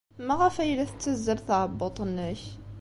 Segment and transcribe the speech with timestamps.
[0.27, 2.41] Maɣef ay la tettazzal tɛebbuḍt-nnek?